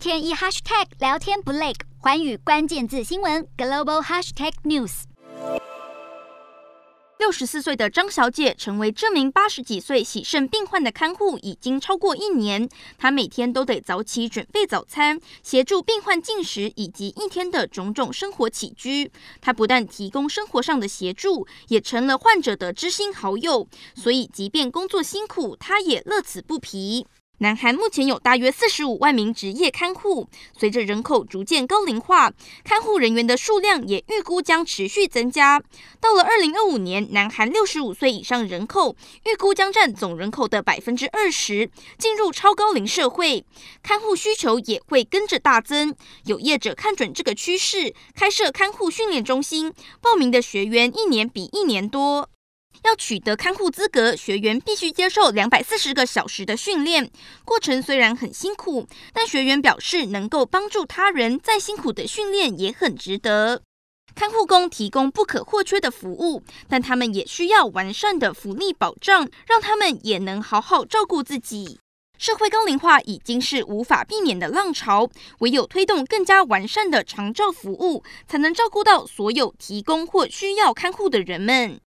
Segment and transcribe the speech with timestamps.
[0.00, 5.02] 天一 hashtag 聊天不累，寰宇关键字新闻 global hashtag news。
[7.18, 12.66] 六十四岁的张小姐成为这名八十几岁洗肾病患的看护已经超过一年。
[12.96, 19.12] 她每天都得早起准备早餐，协助病患进食以及一天的种种生活起居。
[19.42, 23.68] 她不但提供生活上的协助，也成了患者的知心好友。
[23.94, 27.06] 所以，即便工作辛苦，她也乐此不疲。
[27.42, 32.30] 南韩目前有大约四十五万名职业看护，随着人口逐渐高龄化，
[32.64, 35.58] 看护人员的数量也预估将持续增加。
[36.02, 43.42] 到了二零二五年，南韩六十五岁以上人口预估将占总人口的百分之二十，进入超高龄社会，
[43.82, 45.96] 看护需求也会跟着大增。
[46.26, 52.28] 有业者看准这个趋势，开设看护训练中心，报名的学员一年比一年多。
[52.84, 57.10] 要取得看护资格，学员必须接受两百四十个小时的训练。
[57.44, 63.62] 过程虽然很辛苦，但学员表示能够帮助他人，再辛苦的训练也很值得。
[64.14, 71.78] 看护工提供不可或缺的服务，但他们也需要完善的福利保障，让他们也能好好照顾自己。
[72.18, 81.78] 社会高龄化已经是无法避免的浪潮，唯有推动更加完善的长照服务，才能照顾到所有提供或需要看护的人们。